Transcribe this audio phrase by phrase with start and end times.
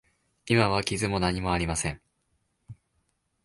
[0.47, 2.01] 今は傷も何もありません。